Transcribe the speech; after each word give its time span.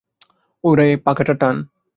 ওরে 0.63 0.87
পাখাটা 1.05 1.33
টান। 1.41 1.55